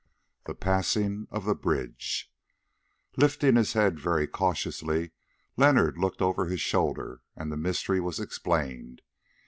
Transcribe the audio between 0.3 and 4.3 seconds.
THE PASSING OF THE BRIDGE Lifting his head very